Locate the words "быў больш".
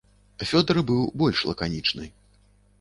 0.89-1.45